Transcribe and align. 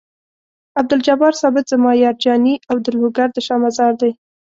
عبدالجبار 0.79 1.31
ثابت 1.41 1.65
زما 1.73 1.91
یار 2.03 2.15
جاني 2.23 2.55
او 2.69 2.75
د 2.85 2.87
لوګر 2.97 3.29
د 3.33 3.37
شاه 3.47 3.59
مزار 3.63 3.93
دی. 4.01 4.11